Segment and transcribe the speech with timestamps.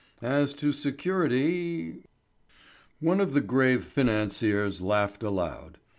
[0.23, 2.01] As to security
[3.01, 5.77] One of the grave financiers laughed aloud.